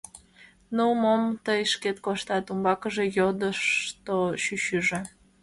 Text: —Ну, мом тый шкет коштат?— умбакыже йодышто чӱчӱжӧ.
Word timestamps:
—Ну, 0.75 0.85
мом 1.01 1.23
тый 1.45 1.61
шкет 1.73 1.97
коштат?— 2.05 2.45
умбакыже 2.51 3.05
йодышто 3.17 4.15
чӱчӱжӧ. 4.43 4.99